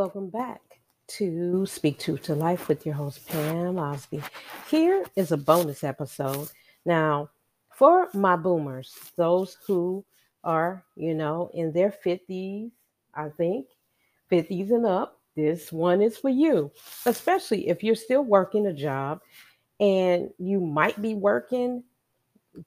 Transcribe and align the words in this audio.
Welcome 0.00 0.30
back 0.30 0.62
to 1.08 1.66
Speak 1.66 1.98
Truth 1.98 2.22
to 2.22 2.34
Life 2.34 2.68
with 2.68 2.86
your 2.86 2.94
host, 2.94 3.28
Pam 3.28 3.78
Osby. 3.78 4.22
Here 4.70 5.04
is 5.14 5.30
a 5.30 5.36
bonus 5.36 5.84
episode. 5.84 6.48
Now, 6.86 7.28
for 7.68 8.08
my 8.14 8.34
boomers, 8.34 8.96
those 9.16 9.58
who 9.66 10.02
are, 10.42 10.82
you 10.96 11.12
know, 11.12 11.50
in 11.52 11.70
their 11.72 11.90
50s, 11.90 12.70
I 13.14 13.28
think, 13.28 13.66
50s 14.32 14.70
and 14.70 14.86
up, 14.86 15.20
this 15.36 15.70
one 15.70 16.00
is 16.00 16.16
for 16.16 16.30
you, 16.30 16.72
especially 17.04 17.68
if 17.68 17.82
you're 17.82 17.94
still 17.94 18.24
working 18.24 18.68
a 18.68 18.72
job 18.72 19.20
and 19.80 20.30
you 20.38 20.62
might 20.62 21.02
be 21.02 21.12
working 21.12 21.84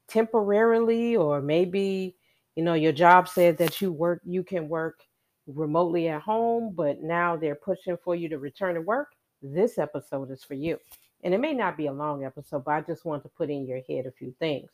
temporarily 0.07 1.15
or 1.15 1.41
maybe 1.41 2.15
you 2.55 2.63
know 2.63 2.75
your 2.75 2.93
job 2.93 3.27
said 3.27 3.57
that 3.57 3.81
you 3.81 3.91
work 3.91 4.21
you 4.23 4.43
can 4.43 4.69
work 4.69 5.01
remotely 5.47 6.09
at 6.09 6.21
home, 6.21 6.73
but 6.75 7.01
now 7.01 7.35
they're 7.35 7.55
pushing 7.55 7.97
for 8.03 8.15
you 8.15 8.29
to 8.29 8.39
return 8.39 8.75
to 8.75 8.81
work, 8.81 9.09
this 9.41 9.77
episode 9.77 10.31
is 10.31 10.43
for 10.43 10.53
you. 10.53 10.77
And 11.23 11.33
it 11.33 11.39
may 11.39 11.53
not 11.53 11.77
be 11.77 11.87
a 11.87 11.93
long 11.93 12.23
episode, 12.23 12.65
but 12.65 12.71
I 12.71 12.81
just 12.81 13.05
want 13.05 13.23
to 13.23 13.29
put 13.29 13.49
in 13.49 13.65
your 13.67 13.81
head 13.87 14.05
a 14.05 14.11
few 14.11 14.33
things. 14.39 14.69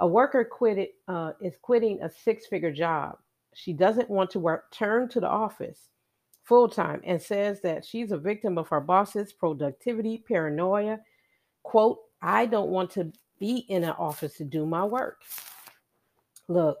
A 0.00 0.06
worker 0.06 0.44
quitted 0.44 0.88
uh, 1.06 1.32
is 1.40 1.56
quitting 1.60 2.02
a 2.02 2.10
six-figure 2.10 2.72
job. 2.72 3.18
She 3.54 3.72
doesn't 3.72 4.10
want 4.10 4.30
to 4.30 4.40
work, 4.40 4.70
turn 4.72 5.08
to 5.10 5.20
the 5.20 5.28
office 5.28 5.88
full 6.42 6.68
time, 6.68 7.00
and 7.04 7.20
says 7.22 7.60
that 7.62 7.84
she's 7.84 8.10
a 8.10 8.18
victim 8.18 8.58
of 8.58 8.68
her 8.68 8.80
boss's 8.80 9.32
productivity 9.32 10.24
paranoia. 10.26 10.98
Quote, 11.62 12.00
I 12.20 12.46
don't 12.46 12.70
want 12.70 12.90
to 12.92 13.12
be 13.38 13.58
in 13.68 13.84
an 13.84 13.90
office 13.90 14.36
to 14.38 14.44
do 14.44 14.66
my 14.66 14.84
work. 14.84 15.20
Look, 16.48 16.78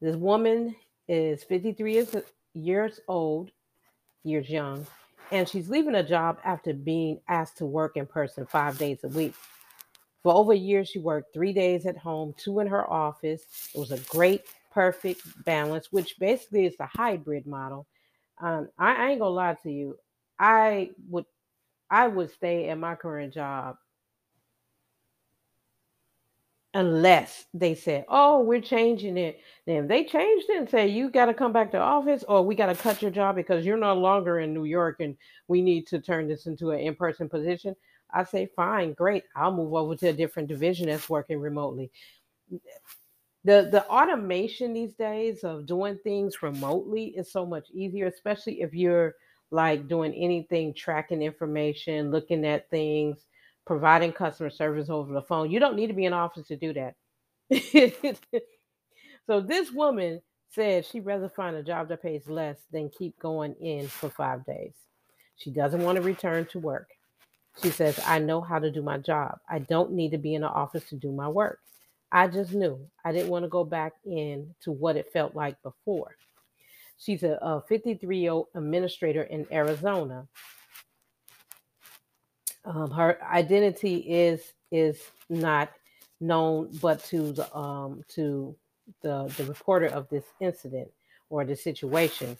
this 0.00 0.16
woman 0.16 0.76
is 1.08 1.42
53 1.44 2.06
years, 2.54 3.00
old, 3.08 3.50
years 4.22 4.48
young, 4.48 4.86
and 5.30 5.48
she's 5.48 5.68
leaving 5.68 5.94
a 5.94 6.02
job 6.02 6.38
after 6.44 6.72
being 6.72 7.20
asked 7.28 7.58
to 7.58 7.66
work 7.66 7.96
in 7.96 8.06
person 8.06 8.46
five 8.46 8.78
days 8.78 9.04
a 9.04 9.08
week. 9.08 9.34
For 10.22 10.32
over 10.32 10.52
a 10.52 10.56
year, 10.56 10.84
she 10.84 10.98
worked 10.98 11.34
three 11.34 11.52
days 11.52 11.86
at 11.86 11.98
home, 11.98 12.34
two 12.38 12.60
in 12.60 12.66
her 12.66 12.90
office. 12.90 13.42
It 13.74 13.78
was 13.78 13.92
a 13.92 13.98
great, 14.00 14.42
perfect 14.72 15.22
balance, 15.44 15.92
which 15.92 16.18
basically 16.18 16.66
is 16.66 16.76
the 16.76 16.86
hybrid 16.86 17.46
model. 17.46 17.86
Um, 18.40 18.68
I, 18.78 18.94
I 18.94 19.10
ain't 19.10 19.20
gonna 19.20 19.34
lie 19.34 19.56
to 19.62 19.70
you. 19.70 19.98
I 20.38 20.90
would, 21.08 21.26
I 21.90 22.08
would 22.08 22.32
stay 22.32 22.70
at 22.70 22.78
my 22.78 22.94
current 22.94 23.34
job 23.34 23.76
unless 26.74 27.46
they 27.54 27.74
said, 27.74 28.04
"Oh, 28.08 28.40
we're 28.42 28.60
changing 28.60 29.16
it." 29.16 29.40
Then 29.66 29.86
they 29.88 30.04
changed 30.04 30.50
it 30.50 30.58
and 30.58 30.68
say, 30.70 30.88
"You 30.88 31.10
got 31.10 31.26
to 31.26 31.34
come 31.34 31.52
back 31.52 31.70
to 31.72 31.78
office, 31.78 32.24
or 32.24 32.42
we 32.42 32.54
got 32.54 32.66
to 32.66 32.74
cut 32.74 33.02
your 33.02 33.10
job 33.10 33.36
because 33.36 33.64
you're 33.64 33.76
no 33.78 33.94
longer 33.94 34.40
in 34.40 34.52
New 34.54 34.64
York, 34.64 35.00
and 35.00 35.16
we 35.48 35.62
need 35.62 35.86
to 35.88 36.00
turn 36.00 36.28
this 36.28 36.46
into 36.46 36.70
an 36.72 36.80
in-person 36.80 37.28
position." 37.28 37.76
I 38.12 38.24
say, 38.24 38.46
"Fine, 38.56 38.94
great. 38.94 39.24
I'll 39.36 39.52
move 39.56 39.74
over 39.74 39.96
to 39.96 40.08
a 40.08 40.12
different 40.12 40.48
division 40.48 40.88
that's 40.88 41.08
working 41.10 41.40
remotely." 41.40 41.90
The 43.44 43.68
the 43.70 43.86
automation 43.88 44.72
these 44.72 44.94
days 44.94 45.44
of 45.44 45.66
doing 45.66 45.98
things 45.98 46.42
remotely 46.42 47.08
is 47.16 47.30
so 47.30 47.44
much 47.44 47.70
easier, 47.70 48.06
especially 48.06 48.62
if 48.62 48.74
you're 48.74 49.14
like 49.50 49.86
doing 49.86 50.14
anything 50.14 50.72
tracking 50.74 51.22
information, 51.22 52.10
looking 52.10 52.44
at 52.46 52.70
things 52.70 53.26
providing 53.66 54.12
customer 54.12 54.50
service 54.50 54.90
over 54.90 55.12
the 55.12 55.22
phone. 55.22 55.50
You 55.50 55.60
don't 55.60 55.76
need 55.76 55.88
to 55.88 55.94
be 55.94 56.04
in 56.04 56.12
office 56.12 56.46
to 56.48 56.56
do 56.56 56.74
that. 56.74 56.94
so 59.26 59.40
this 59.40 59.70
woman 59.72 60.20
said 60.50 60.86
she'd 60.86 61.06
rather 61.06 61.28
find 61.28 61.56
a 61.56 61.62
job 61.62 61.88
that 61.88 62.02
pays 62.02 62.28
less 62.28 62.58
than 62.72 62.90
keep 62.90 63.18
going 63.18 63.54
in 63.60 63.88
for 63.88 64.08
five 64.10 64.44
days. 64.44 64.74
She 65.36 65.50
doesn't 65.50 65.82
want 65.82 65.96
to 65.96 66.02
return 66.02 66.46
to 66.46 66.58
work. 66.58 66.88
She 67.62 67.70
says, 67.70 67.98
I 68.06 68.18
know 68.18 68.40
how 68.40 68.58
to 68.58 68.70
do 68.70 68.82
my 68.82 68.98
job. 68.98 69.38
I 69.48 69.60
don't 69.60 69.92
need 69.92 70.10
to 70.10 70.18
be 70.18 70.34
in 70.34 70.42
the 70.42 70.48
office 70.48 70.84
to 70.88 70.96
do 70.96 71.12
my 71.12 71.28
work. 71.28 71.60
I 72.10 72.28
just 72.28 72.52
knew 72.52 72.78
I 73.04 73.12
didn't 73.12 73.30
want 73.30 73.44
to 73.44 73.48
go 73.48 73.64
back 73.64 73.92
in 74.04 74.54
to 74.62 74.72
what 74.72 74.96
it 74.96 75.12
felt 75.12 75.34
like 75.34 75.60
before. 75.62 76.16
She's 76.98 77.22
a 77.24 77.62
53 77.68 78.18
year 78.18 78.32
old 78.32 78.46
administrator 78.54 79.22
in 79.22 79.46
Arizona 79.52 80.26
um, 82.64 82.90
her 82.90 83.18
identity 83.22 83.96
is 83.96 84.52
is 84.70 85.00
not 85.28 85.70
known, 86.20 86.70
but 86.80 87.02
to 87.04 87.32
the 87.32 87.56
um, 87.56 88.02
to 88.08 88.54
the 89.02 89.32
the 89.36 89.44
reporter 89.44 89.86
of 89.86 90.08
this 90.08 90.24
incident 90.40 90.90
or 91.30 91.44
the 91.44 91.56
situation. 91.56 92.36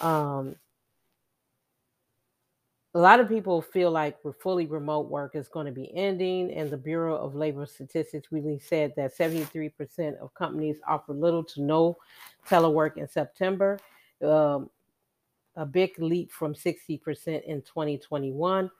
Um, 0.00 0.56
a 2.96 3.00
lot 3.00 3.18
of 3.18 3.28
people 3.28 3.60
feel 3.60 3.90
like 3.90 4.16
fully 4.40 4.66
remote 4.66 5.10
work 5.10 5.34
is 5.34 5.48
going 5.48 5.66
to 5.66 5.72
be 5.72 5.92
ending, 5.96 6.52
and 6.52 6.70
the 6.70 6.76
Bureau 6.76 7.16
of 7.16 7.34
Labor 7.34 7.66
Statistics 7.66 8.28
really 8.30 8.58
said 8.58 8.92
that 8.96 9.16
73% 9.16 10.16
of 10.18 10.32
companies 10.34 10.76
offer 10.86 11.12
little 11.12 11.42
to 11.42 11.62
no 11.62 11.96
telework 12.48 12.96
in 12.96 13.08
September, 13.08 13.80
um, 14.22 14.70
a 15.56 15.66
big 15.66 15.98
leap 15.98 16.30
from 16.30 16.54
60% 16.54 17.42
in 17.42 17.62
2021. 17.62 18.70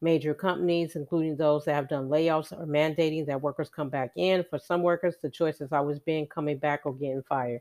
Major 0.00 0.34
companies, 0.34 0.96
including 0.96 1.36
those 1.36 1.64
that 1.64 1.74
have 1.74 1.88
done 1.88 2.08
layoffs, 2.08 2.52
are 2.52 2.66
mandating 2.66 3.26
that 3.26 3.40
workers 3.40 3.70
come 3.70 3.88
back 3.88 4.12
in. 4.16 4.44
For 4.50 4.58
some 4.58 4.82
workers, 4.82 5.16
the 5.22 5.30
choice 5.30 5.58
has 5.60 5.72
always 5.72 5.98
been 5.98 6.26
coming 6.26 6.58
back 6.58 6.82
or 6.84 6.94
getting 6.94 7.22
fired. 7.22 7.60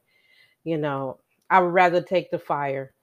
You 0.64 0.78
know, 0.78 1.20
I 1.50 1.60
would 1.60 1.74
rather 1.74 2.02
take 2.02 2.32
the 2.32 2.40
fire. 2.40 2.94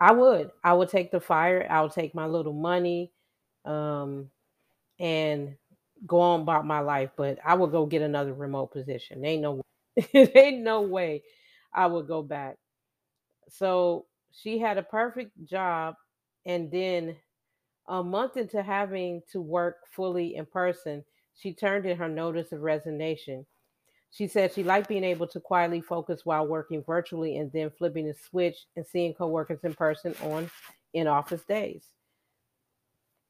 I 0.00 0.12
would. 0.12 0.50
I 0.62 0.74
would 0.74 0.88
take 0.88 1.10
the 1.10 1.20
fire. 1.20 1.66
I 1.70 1.80
would 1.82 1.92
take 1.92 2.14
my 2.14 2.26
little 2.26 2.52
money 2.52 3.12
um, 3.64 4.30
and 4.98 5.56
go 6.06 6.20
on 6.20 6.42
about 6.42 6.66
my 6.66 6.80
life. 6.80 7.10
But 7.16 7.38
I 7.44 7.54
would 7.54 7.70
go 7.70 7.86
get 7.86 8.02
another 8.02 8.34
remote 8.34 8.72
position. 8.72 9.24
Ain't 9.24 9.42
no, 9.42 9.62
ain't 10.14 10.62
no 10.62 10.82
way 10.82 11.22
I 11.72 11.86
would 11.86 12.06
go 12.06 12.22
back. 12.22 12.56
So 13.48 14.06
she 14.32 14.58
had 14.58 14.78
a 14.78 14.82
perfect 14.82 15.32
job, 15.44 15.94
and 16.46 16.70
then 16.70 17.16
a 17.88 18.02
month 18.02 18.36
into 18.36 18.62
having 18.62 19.22
to 19.32 19.40
work 19.40 19.76
fully 19.90 20.36
in 20.36 20.46
person, 20.46 21.04
she 21.36 21.52
turned 21.52 21.86
in 21.86 21.96
her 21.96 22.08
notice 22.08 22.52
of 22.52 22.62
resignation. 22.62 23.44
She 24.10 24.28
said 24.28 24.52
she 24.52 24.62
liked 24.62 24.88
being 24.88 25.04
able 25.04 25.26
to 25.28 25.40
quietly 25.40 25.80
focus 25.80 26.24
while 26.24 26.46
working 26.46 26.84
virtually 26.84 27.38
and 27.38 27.50
then 27.52 27.70
flipping 27.70 28.06
the 28.06 28.14
switch 28.14 28.66
and 28.76 28.86
seeing 28.86 29.12
coworkers 29.12 29.64
in 29.64 29.74
person 29.74 30.14
on 30.22 30.48
in 30.92 31.08
office 31.08 31.42
days. 31.42 31.84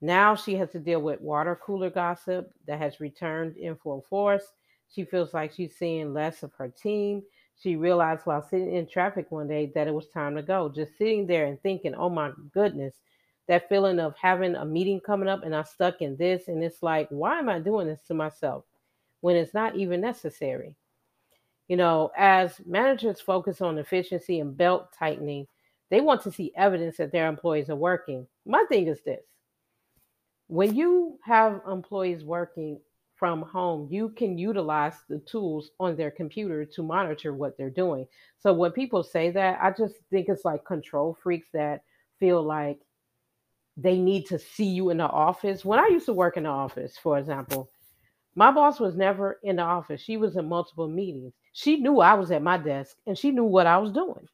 Now 0.03 0.35
she 0.35 0.57
has 0.57 0.71
to 0.73 0.79
deal 0.79 1.01
with 1.01 1.23
water 1.23 1.59
cooler 1.65 1.89
gossip 1.89 2.53
that 2.67 2.79
has 2.79 3.01
returned 3.01 3.57
in 3.57 3.77
full 3.77 4.05
force. 4.11 4.45
She 4.95 5.05
feels 5.05 5.33
like 5.33 5.53
she's 5.53 5.75
seeing 5.75 6.13
less 6.13 6.43
of 6.43 6.53
her 6.59 6.69
team. 6.69 7.23
She 7.57 7.77
realized 7.77 8.27
while 8.27 8.43
sitting 8.43 8.75
in 8.75 8.87
traffic 8.87 9.31
one 9.31 9.49
day 9.49 9.73
that 9.75 9.89
it 9.89 9.95
was 9.95 10.09
time 10.09 10.37
to 10.37 10.43
go. 10.43 10.69
Just 10.69 10.99
sitting 10.99 11.27
there 11.27 11.47
and 11.47 11.59
thinking, 11.63 11.95
oh 11.95 12.11
my 12.11 12.33
goodness, 12.53 12.95
that 13.47 13.69
feeling 13.69 14.01
of 14.01 14.15
having 14.17 14.55
a 14.55 14.65
meeting 14.65 15.01
coming 15.01 15.29
up 15.29 15.43
and 15.45 15.55
I'm 15.55 15.65
stuck 15.65 16.01
in 16.01 16.17
this. 16.17 16.49
And 16.49 16.63
it's 16.63 16.83
like, 16.83 17.09
why 17.11 17.39
am 17.39 17.49
I 17.49 17.59
doing 17.59 17.87
this 17.87 18.01
to 18.09 18.15
myself 18.15 18.65
when 19.21 19.37
it's 19.37 19.55
not 19.55 19.77
even 19.77 20.01
necessary? 20.01 20.77
You 21.69 21.77
know, 21.77 22.11
as 22.17 22.61
managers 22.67 23.21
focus 23.21 23.61
on 23.61 23.79
efficiency 23.79 24.41
and 24.41 24.57
belt 24.57 24.93
tightening, 24.99 25.47
they 25.91 26.01
want 26.01 26.23
to 26.23 26.33
see 26.33 26.53
evidence 26.57 26.97
that 26.97 27.13
their 27.13 27.29
employees 27.29 27.71
are 27.71 27.77
working. 27.77 28.27
My 28.47 28.65
thing 28.69 28.87
is 28.87 29.01
this 29.03 29.23
when 30.49 30.75
you 30.75 31.19
have 31.25 31.61
employees 31.71 32.25
working 32.25 32.79
from 33.17 33.43
home, 33.43 33.89
you 33.91 34.11
can 34.11 34.37
utilize 34.37 34.95
the 35.09 35.19
tools 35.21 35.71
on 35.81 35.97
their 35.97 36.11
computer 36.11 36.65
to 36.65 36.83
monitor 36.83 37.33
what 37.33 37.57
they're 37.57 37.71
doing. 37.71 38.07
So 38.39 38.53
when 38.53 38.73
people 38.73 39.03
say 39.03 39.31
that, 39.31 39.59
I 39.63 39.71
just 39.71 39.95
think 40.11 40.29
it's 40.29 40.45
like 40.45 40.65
control 40.65 41.17
freaks 41.23 41.49
that 41.53 41.85
feel 42.19 42.43
like 42.43 42.81
they 43.77 43.99
need 43.99 44.27
to 44.27 44.39
see 44.39 44.67
you 44.67 44.91
in 44.91 44.99
the 44.99 45.05
office. 45.05 45.65
When 45.65 45.79
I 45.79 45.89
used 45.89 46.07
to 46.07 46.13
work 46.13 46.37
in 46.37 46.45
the 46.45 46.51
office, 46.51 46.97
for 46.97 47.19
example, 47.19 47.71
my 48.35 48.51
boss 48.51 48.81
was 48.81 48.97
never 48.97 49.39
in 49.43 49.57
the 49.57 49.63
office. 49.63 50.01
She 50.01 50.17
was 50.17 50.37
in 50.37 50.49
multiple 50.49 50.89
meetings. 50.89 51.33
She 51.53 51.77
knew 51.77 52.01
I 52.01 52.15
was 52.15 52.31
at 52.31 52.43
my 52.43 52.57
desk 52.57 52.97
and 53.07 53.17
she 53.17 53.31
knew 53.31 53.45
what 53.45 53.67
I 53.67 53.79
was 53.79 53.93
doing. 53.93 54.29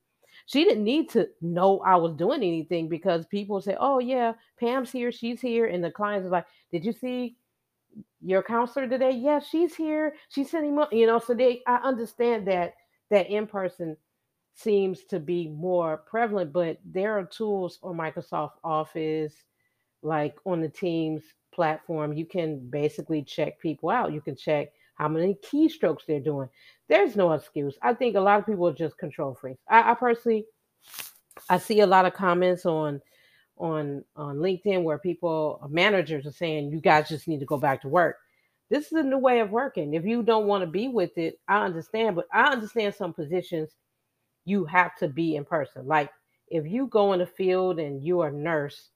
She 0.47 0.65
didn't 0.65 0.85
need 0.85 1.11
to 1.11 1.29
know 1.41 1.81
I 1.81 1.97
was 1.97 2.15
doing 2.15 2.43
anything 2.43 2.89
because 2.89 3.27
people 3.27 3.61
say, 3.61 3.77
"Oh 3.79 3.99
yeah, 3.99 4.33
Pam's 4.59 4.91
here, 4.91 5.13
she's 5.13 5.41
here," 5.41 5.67
and 5.67 5.85
the 5.85 5.91
clients 5.91 6.27
are 6.27 6.31
like, 6.31 6.47
"Did 6.73 6.85
you 6.85 6.93
see 6.93 7.37
your 8.21 8.43
counselor 8.43 8.89
today? 8.89 9.13
Yes, 9.13 9.23
yeah, 9.23 9.39
she's 9.39 9.77
here. 9.77 10.17
She's 10.29 10.51
sending 10.51 10.75
money." 10.75 10.99
You 11.01 11.07
know, 11.07 11.19
so 11.19 11.35
they 11.35 11.63
I 11.67 11.77
understand 11.77 12.49
that 12.49 12.75
that 13.11 13.31
in 13.31 13.47
person 13.47 13.97
seems 14.63 15.05
to 15.05 15.19
be 15.19 15.49
more 15.49 15.99
prevalent, 15.99 16.53
but 16.53 16.79
there 16.85 17.19
are 17.19 17.25
tools 17.25 17.79
on 17.83 17.97
Microsoft 17.97 18.53
Office, 18.65 19.35
like 20.03 20.37
on 20.45 20.61
the 20.61 20.69
Teams 20.69 21.23
platform. 21.53 22.13
You 22.13 22.27
can 22.27 22.69
basically 22.71 23.23
check 23.23 23.59
people 23.61 23.91
out. 23.91 24.13
You 24.13 24.21
can 24.21 24.37
check 24.37 24.73
how 24.95 25.09
many 25.09 25.37
keystrokes 25.51 26.05
they're 26.07 26.21
doing. 26.21 26.49
There's 26.89 27.17
no 27.17 27.33
excuse. 27.33 27.77
I 27.83 27.95
think 27.95 28.17
a 28.17 28.21
lot 28.21 28.39
of 28.39 28.47
people 28.47 28.69
are 28.69 28.73
just 28.73 28.99
control 28.99 29.35
freaks. 29.35 29.63
I, 29.69 29.93
I 29.93 29.95
personally, 29.95 30.45
I 31.49 31.59
see 31.59 31.81
a 31.81 31.87
lot 31.87 32.07
of 32.07 32.15
comments 32.15 32.67
on 32.67 33.01
on 33.57 34.05
on 34.17 34.37
LinkedIn 34.37 34.83
where 34.83 34.99
people 34.99 35.61
uh, 35.63 35.69
managers 35.69 36.27
are 36.27 36.33
saying 36.33 36.71
you 36.71 36.81
guys 36.81 37.09
just 37.09 37.29
need 37.29 37.41
to 37.41 37.47
go 37.47 37.59
back 37.59 37.83
to 37.83 37.89
work. 37.89 38.17
This 38.71 38.87
is 38.87 38.93
a 38.93 39.03
new 39.03 39.19
way 39.19 39.41
of 39.41 39.51
working. 39.51 39.95
If 39.95 40.05
you 40.05 40.23
don't 40.23 40.47
want 40.47 40.63
to 40.63 40.71
be 40.71 40.89
with 40.89 41.17
it, 41.19 41.41
I 41.49 41.65
understand, 41.65 42.17
but 42.17 42.27
I 42.33 42.53
understand 42.53 42.95
some 42.95 43.13
positions 43.13 43.71
you 44.45 44.65
have 44.65 44.97
to 44.97 45.09
be 45.09 45.37
in 45.37 45.45
person. 45.45 45.87
Like 45.87 46.11
if 46.49 46.67
you 46.67 46.87
go 46.89 47.13
in 47.13 47.21
the 47.21 47.27
field 47.27 47.79
and 47.79 48.03
you're 48.03 48.29
a 48.29 48.33
nurse 48.33 48.91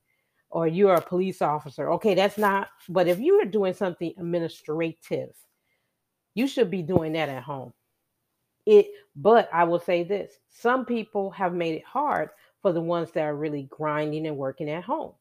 or 0.50 0.66
you're 0.66 0.94
a 0.94 1.00
police 1.00 1.42
officer, 1.42 1.90
okay, 1.92 2.14
that's 2.14 2.38
not, 2.38 2.68
but 2.88 3.08
if 3.08 3.18
you 3.18 3.40
are 3.40 3.46
doing 3.46 3.74
something 3.74 4.12
administrative, 4.18 5.30
you 6.34 6.46
should 6.46 6.70
be 6.70 6.82
doing 6.82 7.12
that 7.12 7.28
at 7.28 7.42
home. 7.42 7.72
It, 8.66 8.86
but 9.14 9.48
I 9.52 9.64
will 9.64 9.78
say 9.78 10.04
this 10.04 10.32
some 10.48 10.84
people 10.84 11.30
have 11.32 11.54
made 11.54 11.74
it 11.74 11.84
hard 11.84 12.30
for 12.62 12.72
the 12.72 12.80
ones 12.80 13.10
that 13.12 13.22
are 13.22 13.36
really 13.36 13.68
grinding 13.70 14.26
and 14.26 14.36
working 14.36 14.70
at 14.70 14.84
home. 14.84 15.12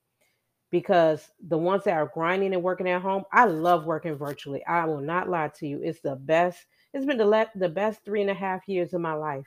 Because 0.71 1.29
the 1.49 1.57
ones 1.57 1.83
that 1.83 1.93
are 1.93 2.09
grinding 2.11 2.53
and 2.53 2.63
working 2.63 2.89
at 2.89 3.01
home, 3.01 3.25
I 3.31 3.45
love 3.45 3.85
working 3.85 4.15
virtually. 4.15 4.65
I 4.65 4.85
will 4.85 5.01
not 5.01 5.29
lie 5.29 5.49
to 5.59 5.67
you. 5.67 5.81
It's 5.83 5.99
the 5.99 6.15
best. 6.15 6.65
It's 6.93 7.05
been 7.05 7.17
the, 7.17 7.25
le- 7.25 7.51
the 7.55 7.69
best 7.69 8.03
three 8.03 8.21
and 8.21 8.29
a 8.29 8.33
half 8.33 8.67
years 8.67 8.93
of 8.93 9.01
my 9.01 9.13
life. 9.13 9.45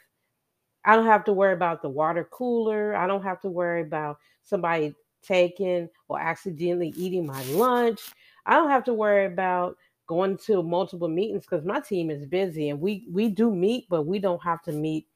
I 0.86 0.94
don't 0.94 1.06
have 1.06 1.24
to 1.24 1.32
worry 1.32 1.52
about 1.52 1.82
the 1.82 1.88
water 1.88 2.28
cooler. 2.30 2.94
I 2.96 3.08
don't 3.08 3.24
have 3.24 3.40
to 3.40 3.50
worry 3.50 3.82
about 3.82 4.18
somebody 4.44 4.94
taking 5.22 5.88
or 6.08 6.20
accidentally 6.20 6.94
eating 6.96 7.26
my 7.26 7.42
lunch. 7.46 8.00
I 8.46 8.54
don't 8.54 8.70
have 8.70 8.84
to 8.84 8.94
worry 8.94 9.26
about 9.26 9.76
going 10.06 10.36
to 10.38 10.62
multiple 10.62 11.08
meetings 11.08 11.42
because 11.42 11.64
my 11.64 11.80
team 11.80 12.08
is 12.08 12.24
busy 12.24 12.70
and 12.70 12.80
we 12.80 13.08
we 13.10 13.28
do 13.28 13.50
meet, 13.50 13.88
but 13.90 14.02
we 14.06 14.20
don't 14.20 14.42
have 14.44 14.62
to 14.62 14.72
meet 14.72 15.08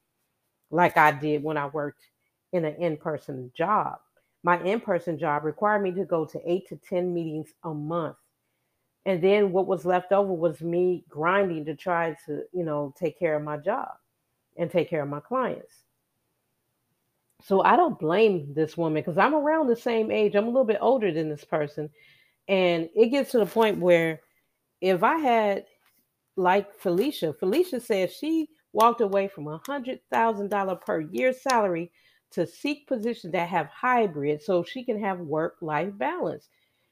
like 0.71 0.97
I 0.97 1.11
did 1.11 1.41
when 1.41 1.55
I 1.55 1.67
worked 1.67 2.03
in 2.51 2.65
an 2.65 2.75
in-person 2.75 3.51
job. 3.55 3.99
My 4.43 4.61
in-person 4.63 5.17
job 5.17 5.45
required 5.45 5.83
me 5.83 5.91
to 5.93 6.03
go 6.03 6.25
to 6.25 6.41
eight 6.51 6.67
to 6.67 6.75
10 6.75 7.13
meetings 7.13 7.53
a 7.63 7.73
month. 7.73 8.17
And 9.05 9.23
then 9.23 9.53
what 9.53 9.67
was 9.67 9.85
left 9.85 10.11
over 10.11 10.33
was 10.33 10.61
me 10.61 11.05
grinding 11.09 11.63
to 11.65 11.75
try 11.75 12.15
to, 12.25 12.43
you 12.51 12.63
know, 12.65 12.93
take 12.97 13.17
care 13.17 13.35
of 13.35 13.43
my 13.43 13.57
job 13.57 13.89
and 14.61 14.71
take 14.71 14.89
care 14.89 15.01
of 15.01 15.09
my 15.09 15.19
clients. 15.19 15.73
So 17.43 17.63
I 17.63 17.75
don't 17.75 17.99
blame 17.99 18.53
this 18.53 18.77
woman 18.77 19.01
because 19.01 19.17
I'm 19.17 19.33
around 19.33 19.67
the 19.67 19.75
same 19.75 20.11
age. 20.11 20.35
I'm 20.35 20.45
a 20.45 20.49
little 20.49 20.63
bit 20.63 20.77
older 20.79 21.11
than 21.11 21.27
this 21.29 21.43
person. 21.43 21.89
And 22.47 22.87
it 22.95 23.07
gets 23.07 23.31
to 23.31 23.39
the 23.39 23.45
point 23.45 23.79
where 23.79 24.21
if 24.79 25.03
I 25.03 25.17
had, 25.17 25.65
like 26.35 26.75
Felicia, 26.79 27.33
Felicia 27.33 27.79
said 27.79 28.11
she 28.11 28.49
walked 28.73 29.01
away 29.01 29.27
from 29.27 29.47
a 29.47 29.59
$100,000 29.59 30.81
per 30.81 31.01
year 31.01 31.33
salary 31.33 31.91
to 32.31 32.45
seek 32.45 32.87
positions 32.87 33.33
that 33.33 33.49
have 33.49 33.67
hybrid 33.67 34.41
so 34.41 34.63
she 34.63 34.83
can 34.83 34.99
have 35.01 35.19
work 35.19 35.55
life 35.61 35.91
balance. 35.97 36.47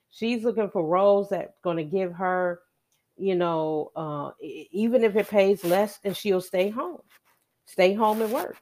She's 0.09 0.43
looking 0.43 0.69
for 0.71 0.85
roles 0.85 1.29
that's 1.29 1.59
going 1.63 1.77
to 1.77 1.83
give 1.83 2.13
her, 2.13 2.61
you 3.15 3.35
know, 3.35 3.91
uh, 3.95 4.31
even 4.41 5.03
if 5.03 5.15
it 5.15 5.29
pays 5.29 5.63
less, 5.63 5.99
and 6.03 6.17
she'll 6.17 6.41
stay 6.41 6.69
home, 6.69 7.01
stay 7.69 7.93
home 7.93 8.21
and 8.21 8.31
work. 8.31 8.57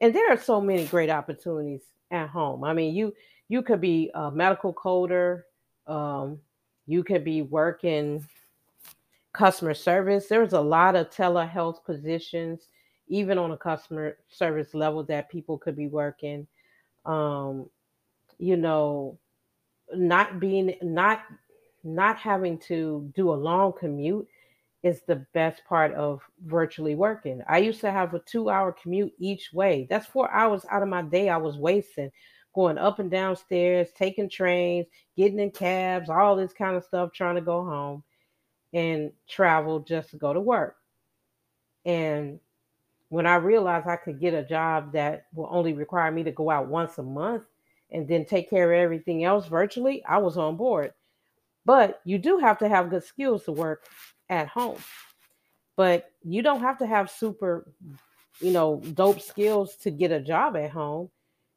And 0.00 0.14
there 0.14 0.30
are 0.32 0.38
so 0.38 0.60
many 0.60 0.86
great 0.86 1.10
opportunities 1.10 1.82
at 2.10 2.28
home. 2.28 2.64
I 2.64 2.72
mean, 2.72 2.94
you 2.94 3.14
you 3.48 3.62
could 3.62 3.80
be 3.80 4.10
a 4.14 4.30
medical 4.30 4.74
coder, 4.74 5.42
um, 5.86 6.38
you 6.86 7.02
could 7.02 7.24
be 7.24 7.42
working 7.42 8.26
customer 9.32 9.74
service. 9.74 10.26
There's 10.26 10.52
a 10.52 10.60
lot 10.60 10.96
of 10.96 11.10
telehealth 11.10 11.84
positions 11.84 12.68
even 13.08 13.38
on 13.38 13.50
a 13.52 13.56
customer 13.56 14.18
service 14.28 14.74
level 14.74 15.02
that 15.04 15.30
people 15.30 15.56
could 15.58 15.74
be 15.74 15.86
working 15.86 16.46
um 17.06 17.68
you 18.38 18.56
know 18.56 19.18
not 19.94 20.38
being 20.38 20.74
not 20.82 21.22
not 21.84 22.18
having 22.18 22.58
to 22.58 23.10
do 23.14 23.32
a 23.32 23.34
long 23.34 23.72
commute 23.72 24.28
is 24.82 25.02
the 25.02 25.26
best 25.34 25.62
part 25.68 25.92
of 25.94 26.20
virtually 26.44 26.94
working. 26.94 27.42
I 27.48 27.58
used 27.58 27.80
to 27.80 27.90
have 27.90 28.14
a 28.14 28.20
2-hour 28.20 28.76
commute 28.80 29.12
each 29.18 29.50
way. 29.52 29.86
That's 29.90 30.06
4 30.06 30.30
hours 30.30 30.64
out 30.70 30.82
of 30.82 30.88
my 30.88 31.02
day 31.02 31.28
I 31.28 31.36
was 31.36 31.56
wasting 31.56 32.10
going 32.54 32.78
up 32.78 32.98
and 32.98 33.10
down 33.10 33.36
stairs, 33.36 33.88
taking 33.96 34.28
trains, 34.28 34.86
getting 35.16 35.38
in 35.38 35.50
cabs, 35.50 36.08
all 36.08 36.34
this 36.34 36.52
kind 36.52 36.76
of 36.76 36.84
stuff 36.84 37.12
trying 37.12 37.36
to 37.36 37.40
go 37.40 37.64
home 37.64 38.02
and 38.72 39.12
travel 39.28 39.80
just 39.80 40.10
to 40.10 40.16
go 40.16 40.32
to 40.32 40.40
work. 40.40 40.76
And 41.84 42.40
when 43.10 43.26
I 43.26 43.36
realized 43.36 43.86
I 43.86 43.96
could 43.96 44.20
get 44.20 44.34
a 44.34 44.42
job 44.42 44.92
that 44.92 45.26
will 45.34 45.48
only 45.50 45.72
require 45.72 46.10
me 46.10 46.22
to 46.24 46.32
go 46.32 46.50
out 46.50 46.68
once 46.68 46.98
a 46.98 47.02
month 47.02 47.44
and 47.90 48.08
then 48.08 48.24
take 48.24 48.50
care 48.50 48.72
of 48.72 48.78
everything 48.78 49.24
else 49.24 49.46
virtually, 49.46 50.04
I 50.04 50.18
was 50.18 50.36
on 50.36 50.56
board. 50.56 50.92
But 51.64 52.00
you 52.04 52.18
do 52.18 52.38
have 52.38 52.58
to 52.58 52.68
have 52.68 52.90
good 52.90 53.04
skills 53.04 53.44
to 53.44 53.52
work 53.52 53.84
at 54.28 54.48
home. 54.48 54.78
But 55.76 56.10
you 56.22 56.42
don't 56.42 56.60
have 56.60 56.78
to 56.78 56.86
have 56.86 57.10
super, 57.10 57.70
you 58.40 58.50
know, 58.50 58.82
dope 58.94 59.20
skills 59.20 59.76
to 59.76 59.90
get 59.90 60.10
a 60.10 60.20
job 60.20 60.56
at 60.56 60.70
home. 60.70 61.10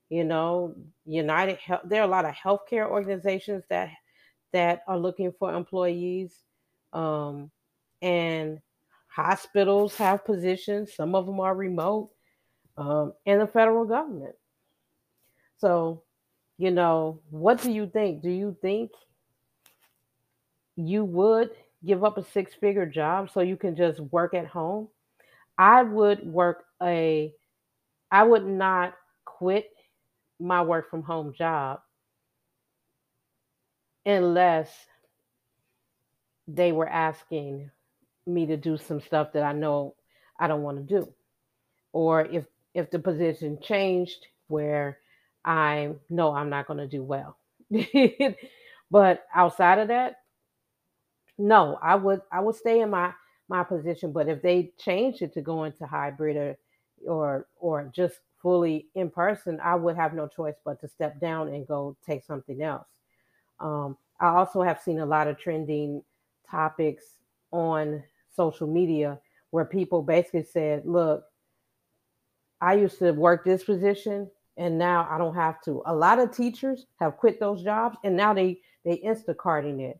You 0.10 0.24
know, 0.26 0.76
United 1.06 1.58
Health, 1.58 1.82
there 1.86 2.02
are 2.02 2.06
a 2.06 2.12
lot 2.12 2.26
of 2.26 2.36
healthcare 2.36 2.88
organizations 2.88 3.64
that 3.70 3.90
that 4.52 4.84
are 4.88 4.98
looking 4.98 5.32
for 5.32 5.54
employees. 5.54 6.34
Um, 6.94 7.50
and 8.02 8.60
Hospitals 9.12 9.98
have 9.98 10.24
positions, 10.24 10.94
some 10.94 11.16
of 11.16 11.26
them 11.26 11.42
are 11.42 11.54
remote, 11.54 12.12
um, 12.78 13.12
and 13.26 13.42
the 13.42 13.48
federal 13.48 13.84
government. 13.84 14.36
So, 15.58 16.04
you 16.58 16.72
know, 16.72 17.20
what 17.30 17.62
do 17.62 17.74
you 17.74 17.88
think? 17.88 18.24
Do 18.24 18.30
you 18.30 18.56
think 18.62 18.92
you 20.78 21.04
would 21.04 21.52
give 21.86 22.04
up 22.04 22.18
a 22.18 22.24
six 22.24 22.54
figure 22.54 22.86
job 22.86 23.30
so 23.32 23.42
you 23.42 23.58
can 23.58 23.76
just 23.76 24.00
work 24.00 24.34
at 24.34 24.48
home? 24.48 24.88
I 25.58 25.84
would 25.84 26.26
work 26.26 26.64
a, 26.82 27.34
I 28.12 28.24
would 28.24 28.46
not 28.46 28.94
quit 29.26 29.70
my 30.40 30.62
work 30.62 30.90
from 30.90 31.04
home 31.04 31.34
job 31.38 31.80
unless 34.06 34.70
they 36.48 36.72
were 36.72 36.88
asking 36.90 37.70
me 38.26 38.46
to 38.48 38.58
do 38.58 38.78
some 38.78 39.02
stuff 39.02 39.34
that 39.34 39.44
I 39.44 39.54
know 39.54 39.96
I 40.40 40.48
don't 40.48 40.64
want 40.64 40.78
to 40.78 41.02
do. 41.02 41.14
Or 41.94 42.22
if 42.26 42.46
if 42.74 42.90
the 42.90 43.00
position 43.00 43.60
changed 43.62 44.28
where 44.48 45.00
I 45.44 45.92
know 46.10 46.34
I'm 46.34 46.50
not 46.50 46.68
going 46.68 46.80
to 46.80 46.88
do 46.88 47.04
well. 47.04 47.38
but 48.92 49.26
outside 49.34 49.80
of 49.80 49.90
that, 49.90 50.21
no, 51.42 51.80
I 51.82 51.96
would 51.96 52.22
I 52.32 52.40
would 52.40 52.56
stay 52.56 52.82
in 52.82 52.90
my 52.92 53.14
my 53.50 53.64
position. 53.64 54.12
But 54.12 54.30
if 54.30 54.42
they 54.42 54.74
change 54.78 55.22
it 55.22 55.34
to 55.34 55.42
go 55.42 55.64
into 55.64 55.86
hybrid 55.86 56.38
or 56.38 56.58
or 57.08 57.48
or 57.58 57.92
just 57.94 58.20
fully 58.42 58.88
in 58.96 59.10
person, 59.10 59.60
I 59.64 59.76
would 59.76 59.96
have 59.96 60.14
no 60.14 60.28
choice 60.28 60.56
but 60.66 60.80
to 60.82 60.88
step 60.88 61.20
down 61.20 61.50
and 61.50 61.68
go 61.68 61.96
take 62.06 62.24
something 62.24 62.62
else. 62.62 62.88
Um, 63.60 63.98
I 64.20 64.30
also 64.30 64.62
have 64.62 64.82
seen 64.82 65.00
a 65.00 65.06
lot 65.06 65.28
of 65.28 65.38
trending 65.38 66.04
topics 66.50 67.04
on 67.52 68.04
social 68.36 68.68
media 68.68 69.20
where 69.52 69.66
people 69.66 70.02
basically 70.02 70.44
said, 70.44 70.86
look, 70.86 71.24
I 72.62 72.76
used 72.76 73.00
to 73.00 73.12
work 73.12 73.44
this 73.46 73.64
position 73.64 74.30
and 74.58 74.78
now 74.78 75.08
I 75.10 75.18
don't 75.18 75.36
have 75.36 75.62
to. 75.64 75.82
A 75.86 75.96
lot 75.96 76.20
of 76.20 76.36
teachers 76.36 76.86
have 77.00 77.18
quit 77.18 77.40
those 77.40 77.64
jobs 77.64 77.98
and 78.04 78.16
now 78.16 78.34
they 78.34 78.62
they 78.84 78.98
Instacarting 78.98 79.80
it. 79.82 80.00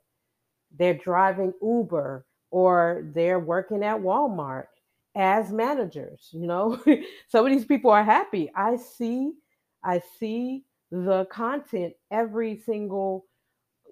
They're 0.78 0.94
driving 0.94 1.54
Uber 1.62 2.26
or 2.52 3.04
they're 3.14 3.40
working 3.40 3.84
at 3.84 3.98
Walmart 4.00 4.68
as 5.16 5.52
managers, 5.52 6.30
you 6.32 6.48
know. 6.48 6.82
Some 7.28 7.46
of 7.46 7.52
these 7.52 7.66
people 7.66 7.92
are 7.92 8.04
happy. 8.04 8.52
I 8.56 8.78
see 8.78 9.34
I 9.84 10.02
see 10.20 10.64
the 10.92 11.26
content 11.26 11.94
every 12.12 12.58
single 12.58 13.26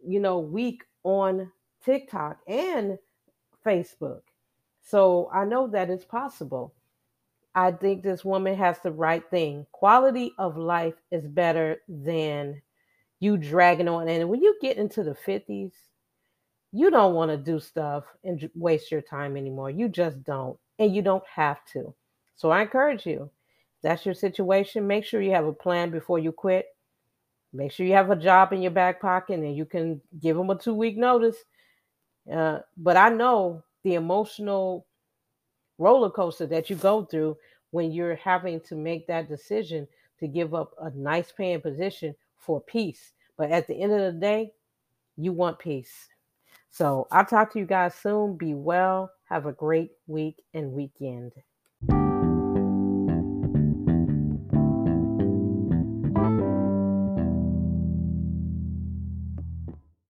you 0.06 0.20
know 0.20 0.40
week 0.40 0.84
on 1.04 1.52
TikTok 1.84 2.40
and 2.48 2.98
Facebook. 3.66 4.22
So 4.82 5.30
I 5.34 5.46
know 5.46 5.68
that 5.68 5.90
it's 5.90 6.06
possible. 6.06 6.74
I 7.56 7.72
think 7.72 8.04
this 8.04 8.24
woman 8.24 8.56
has 8.56 8.80
the 8.80 8.92
right 8.92 9.24
thing. 9.30 9.66
Quality 9.72 10.34
of 10.38 10.58
life 10.58 10.96
is 11.12 11.28
better 11.28 11.78
than 11.88 12.62
you 13.20 13.38
dragging 13.38 13.88
on. 13.88 14.08
And 14.08 14.30
when 14.30 14.42
you 14.42 14.56
get 14.62 14.78
into 14.78 15.04
the 15.04 15.16
50s, 15.16 15.74
you 16.72 16.92
don't 16.92 17.16
want 17.16 17.32
to 17.32 17.38
do 17.38 17.60
stuff 17.60 18.04
and 18.24 18.50
waste 18.56 18.92
your 18.92 19.02
time 19.02 19.36
anymore. 19.36 19.70
You 19.70 19.90
just 19.90 20.24
don't. 20.24 20.58
And 20.78 20.96
you 20.96 21.02
don't 21.02 21.24
have 21.34 21.66
to. 21.74 21.94
So 22.36 22.52
I 22.52 22.62
encourage 22.62 23.06
you. 23.06 23.30
That's 23.82 24.06
your 24.06 24.16
situation. 24.16 24.88
Make 24.88 25.06
sure 25.06 25.22
you 25.22 25.32
have 25.32 25.46
a 25.46 25.54
plan 25.54 25.90
before 25.90 26.20
you 26.20 26.32
quit. 26.32 26.68
Make 27.54 27.72
sure 27.72 27.86
you 27.86 27.94
have 27.94 28.12
a 28.12 28.16
job 28.16 28.54
in 28.54 28.62
your 28.62 28.72
back 28.72 29.02
pocket 29.02 29.40
and 29.40 29.56
you 29.56 29.66
can 29.66 30.02
give 30.20 30.38
them 30.38 30.50
a 30.50 30.58
two 30.58 30.76
week 30.76 30.98
notice. 30.98 31.38
Uh, 32.32 32.60
but 32.78 32.96
I 32.96 33.10
know 33.10 33.64
the 33.84 33.96
emotional 33.96 34.86
roller 35.78 36.12
coaster 36.12 36.46
that 36.48 36.70
you 36.70 36.76
go 36.76 37.06
through 37.06 37.38
when 37.72 37.92
you're 37.92 38.16
having 38.16 38.60
to 38.62 38.76
make 38.76 39.08
that 39.08 39.30
decision 39.30 39.88
to 40.20 40.28
give 40.28 40.54
up 40.54 40.74
a 40.80 40.92
nice 40.92 41.32
paying 41.32 41.62
position 41.62 42.14
for 42.38 42.62
peace. 42.62 43.14
But 43.38 43.52
at 43.52 43.68
the 43.68 43.82
end 43.82 43.94
of 43.94 44.14
the 44.14 44.20
day, 44.20 44.52
you 45.18 45.32
want 45.32 45.58
peace. 45.58 46.09
So 46.72 47.08
I'll 47.12 47.26
talk 47.26 47.52
to 47.54 47.60
you 47.60 47.66
guys 47.66 47.96
soon. 47.96 48.38
Be 48.38 48.54
well. 48.54 49.12
Have 49.30 49.46
a 49.46 49.54
great 49.54 49.92
week 50.08 50.44
and 50.54 50.72
weekend. 50.74 51.34